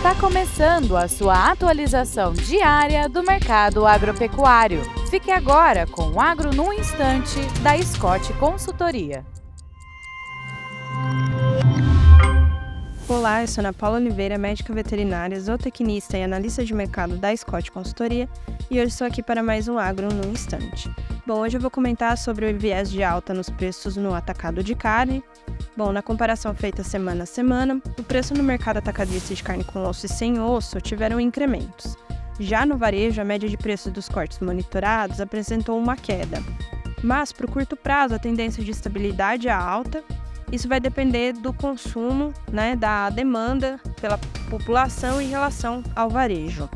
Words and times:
Está 0.00 0.14
começando 0.14 0.96
a 0.96 1.06
sua 1.06 1.50
atualização 1.50 2.32
diária 2.32 3.06
do 3.06 3.22
mercado 3.22 3.86
agropecuário. 3.86 4.80
Fique 5.10 5.30
agora 5.30 5.86
com 5.86 6.12
o 6.12 6.18
Agro 6.18 6.54
no 6.54 6.72
Instante, 6.72 7.38
da 7.62 7.76
Scott 7.82 8.32
Consultoria. 8.38 9.26
Olá, 13.06 13.42
eu 13.42 13.46
sou 13.46 13.60
Ana 13.60 13.74
Paula 13.74 13.98
Oliveira, 13.98 14.38
médica 14.38 14.72
veterinária, 14.72 15.38
zootecnista 15.38 16.16
e 16.16 16.22
analista 16.22 16.64
de 16.64 16.72
mercado 16.72 17.18
da 17.18 17.36
Scott 17.36 17.70
Consultoria, 17.70 18.26
e 18.70 18.80
hoje 18.80 18.92
estou 18.92 19.06
aqui 19.06 19.22
para 19.22 19.42
mais 19.42 19.68
um 19.68 19.78
Agro 19.78 20.08
no 20.08 20.32
Instante. 20.32 20.90
Bom, 21.26 21.40
hoje 21.40 21.58
eu 21.58 21.60
vou 21.60 21.70
comentar 21.70 22.16
sobre 22.16 22.50
o 22.50 22.58
viés 22.58 22.90
de 22.90 23.04
alta 23.04 23.34
nos 23.34 23.50
preços 23.50 23.98
no 23.98 24.14
atacado 24.14 24.64
de 24.64 24.74
carne, 24.74 25.22
Bom, 25.80 25.92
na 25.92 26.02
comparação 26.02 26.54
feita 26.54 26.84
semana 26.84 27.22
a 27.22 27.26
semana, 27.26 27.80
o 27.98 28.02
preço 28.02 28.34
no 28.34 28.42
mercado 28.42 28.76
atacadista 28.76 29.34
de 29.34 29.42
carne 29.42 29.64
com 29.64 29.82
osso 29.82 30.04
e 30.04 30.10
sem 30.10 30.38
osso 30.38 30.78
tiveram 30.78 31.18
incrementos. 31.18 31.96
Já 32.38 32.66
no 32.66 32.76
varejo, 32.76 33.18
a 33.18 33.24
média 33.24 33.48
de 33.48 33.56
preço 33.56 33.90
dos 33.90 34.06
cortes 34.06 34.40
monitorados 34.40 35.22
apresentou 35.22 35.78
uma 35.78 35.96
queda. 35.96 36.42
Mas, 37.02 37.32
para 37.32 37.46
o 37.46 37.50
curto 37.50 37.76
prazo, 37.76 38.14
a 38.14 38.18
tendência 38.18 38.62
de 38.62 38.70
estabilidade 38.70 39.48
é 39.48 39.52
alta. 39.52 40.04
Isso 40.52 40.68
vai 40.68 40.80
depender 40.80 41.32
do 41.32 41.50
consumo, 41.50 42.34
né, 42.52 42.76
da 42.76 43.08
demanda 43.08 43.80
pela 44.02 44.18
população 44.50 45.18
em 45.18 45.30
relação 45.30 45.82
ao 45.96 46.10
varejo. 46.10 46.68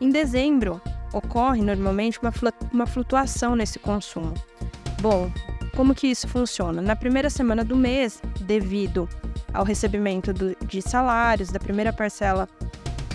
Em 0.00 0.08
dezembro, 0.08 0.80
ocorre 1.12 1.60
normalmente 1.60 2.18
uma 2.72 2.86
flutuação 2.86 3.54
nesse 3.54 3.78
consumo. 3.78 4.32
Bom, 5.02 5.30
como 5.76 5.94
que 5.94 6.06
isso 6.06 6.26
funciona? 6.26 6.80
Na 6.80 6.96
primeira 6.96 7.28
semana 7.28 7.62
do 7.62 7.76
mês, 7.76 8.20
devido 8.40 9.06
ao 9.52 9.62
recebimento 9.62 10.32
do, 10.32 10.56
de 10.66 10.80
salários 10.80 11.50
da 11.50 11.60
primeira 11.60 11.92
parcela 11.92 12.48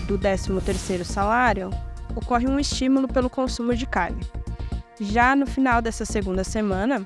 do 0.06 0.16
13º 0.16 1.02
salário, 1.02 1.70
ocorre 2.14 2.46
um 2.46 2.60
estímulo 2.60 3.08
pelo 3.08 3.28
consumo 3.28 3.74
de 3.74 3.84
carne. 3.84 4.20
Já 5.00 5.34
no 5.34 5.44
final 5.44 5.82
dessa 5.82 6.04
segunda 6.04 6.44
semana, 6.44 7.04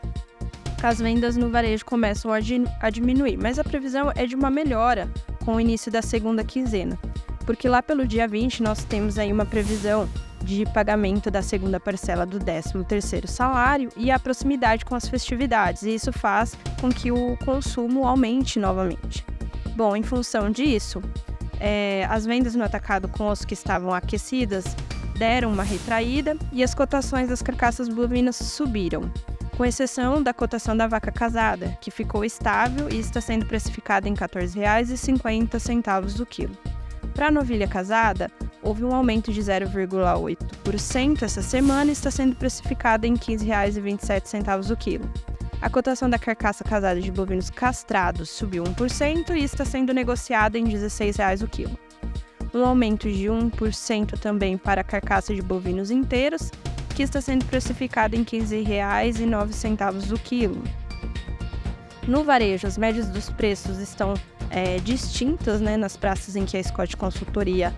as 0.82 0.98
vendas 0.98 1.36
no 1.38 1.50
varejo 1.50 1.86
começam 1.86 2.30
a, 2.32 2.36
a 2.80 2.90
diminuir, 2.90 3.38
mas 3.38 3.58
a 3.58 3.64
previsão 3.64 4.12
é 4.14 4.26
de 4.26 4.34
uma 4.34 4.50
melhora 4.50 5.10
com 5.42 5.56
o 5.56 5.60
início 5.60 5.90
da 5.90 6.02
segunda 6.02 6.44
quinzena, 6.44 6.98
porque 7.46 7.66
lá 7.66 7.82
pelo 7.82 8.06
dia 8.06 8.28
20 8.28 8.62
nós 8.62 8.84
temos 8.84 9.18
aí 9.18 9.32
uma 9.32 9.46
previsão 9.46 10.06
de 10.46 10.64
pagamento 10.64 11.28
da 11.28 11.42
segunda 11.42 11.80
parcela 11.80 12.24
do 12.24 12.38
13º 12.38 13.26
salário 13.26 13.90
e 13.96 14.12
a 14.12 14.18
proximidade 14.18 14.84
com 14.84 14.94
as 14.94 15.08
festividades, 15.08 15.82
e 15.82 15.92
isso 15.92 16.12
faz 16.12 16.56
com 16.80 16.88
que 16.88 17.10
o 17.10 17.36
consumo 17.44 18.06
aumente 18.06 18.60
novamente. 18.60 19.26
Bom, 19.74 19.96
em 19.96 20.04
função 20.04 20.48
disso, 20.48 21.02
é, 21.58 22.06
as 22.08 22.24
vendas 22.24 22.54
no 22.54 22.62
atacado 22.62 23.08
com 23.08 23.28
os 23.28 23.44
que 23.44 23.54
estavam 23.54 23.92
aquecidas 23.92 24.64
deram 25.18 25.52
uma 25.52 25.64
retraída 25.64 26.36
e 26.52 26.62
as 26.62 26.74
cotações 26.74 27.28
das 27.28 27.42
carcaças 27.42 27.88
bovinas 27.88 28.36
subiram, 28.36 29.10
com 29.56 29.64
exceção 29.64 30.22
da 30.22 30.32
cotação 30.32 30.76
da 30.76 30.86
vaca 30.86 31.10
casada, 31.10 31.76
que 31.80 31.90
ficou 31.90 32.24
estável 32.24 32.88
e 32.88 33.00
está 33.00 33.20
sendo 33.20 33.46
precificada 33.46 34.08
em 34.08 34.12
R$ 34.12 34.20
14,50 34.20 36.20
o 36.20 36.26
quilo. 36.26 36.56
Para 37.14 37.28
a 37.28 37.32
novilha 37.32 37.66
casada, 37.66 38.30
houve 38.62 38.84
um 38.84 38.94
aumento 38.94 39.32
de 39.32 39.40
0,8% 39.40 41.22
essa 41.22 41.42
semana 41.42 41.90
e 41.90 41.92
está 41.92 42.10
sendo 42.10 42.36
precificada 42.36 43.06
em 43.06 43.14
R$ 43.14 43.18
15,27 43.18 44.70
o 44.70 44.76
quilo. 44.76 45.10
A 45.60 45.70
cotação 45.70 46.08
da 46.08 46.18
carcaça 46.18 46.62
casada 46.62 47.00
de 47.00 47.10
bovinos 47.10 47.48
castrados 47.48 48.28
subiu 48.28 48.62
1% 48.64 49.34
e 49.36 49.42
está 49.42 49.64
sendo 49.64 49.94
negociada 49.94 50.58
em 50.58 50.66
R$ 50.66 50.74
16,00 50.74 51.42
o 51.42 51.48
quilo. 51.48 51.78
Um 52.52 52.64
aumento 52.64 53.10
de 53.10 53.26
1% 53.26 54.18
também 54.18 54.56
para 54.58 54.82
a 54.82 54.84
carcaça 54.84 55.34
de 55.34 55.42
bovinos 55.42 55.90
inteiros, 55.90 56.50
que 56.94 57.02
está 57.02 57.20
sendo 57.20 57.44
precificada 57.46 58.16
em 58.16 58.20
R$ 58.20 58.24
15,09 58.24 60.12
o 60.12 60.18
quilo. 60.18 60.62
No 62.06 62.22
varejo, 62.22 62.66
as 62.66 62.78
médias 62.78 63.08
dos 63.08 63.28
preços 63.30 63.78
estão 63.78 64.14
é, 64.50 64.78
distintas 64.78 65.60
né, 65.60 65.76
nas 65.76 65.96
praças 65.96 66.36
em 66.36 66.44
que 66.44 66.56
a 66.56 66.62
Scott 66.62 66.96
Consultoria 66.96 67.74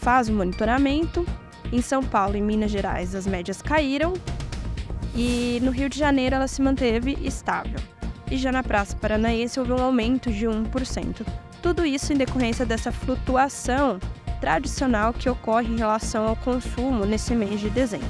faz 0.00 0.28
o 0.28 0.32
monitoramento. 0.32 1.26
Em 1.72 1.82
São 1.82 2.02
Paulo 2.02 2.36
e 2.36 2.40
Minas 2.40 2.70
Gerais, 2.70 3.14
as 3.14 3.26
médias 3.26 3.60
caíram 3.60 4.14
e 5.14 5.58
no 5.62 5.70
Rio 5.70 5.88
de 5.88 5.98
Janeiro 5.98 6.36
ela 6.36 6.48
se 6.48 6.62
manteve 6.62 7.18
estável. 7.20 7.78
E 8.30 8.36
já 8.36 8.52
na 8.52 8.62
Praça 8.62 8.96
Paranaense 8.96 9.58
houve 9.58 9.72
um 9.72 9.82
aumento 9.82 10.30
de 10.30 10.46
1%. 10.46 11.26
Tudo 11.62 11.84
isso 11.84 12.12
em 12.12 12.16
decorrência 12.16 12.64
dessa 12.64 12.92
flutuação 12.92 13.98
tradicional 14.40 15.12
que 15.12 15.28
ocorre 15.28 15.68
em 15.68 15.78
relação 15.78 16.26
ao 16.26 16.36
consumo 16.36 17.04
nesse 17.04 17.34
mês 17.34 17.60
de 17.60 17.68
dezembro. 17.68 18.08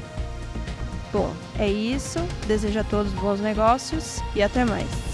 Bom, 1.13 1.33
é 1.59 1.69
isso. 1.69 2.19
Desejo 2.47 2.81
a 2.81 2.85
todos 2.85 3.13
bons 3.13 3.41
negócios 3.41 4.21
e 4.35 4.43
até 4.43 4.65
mais. 4.65 5.08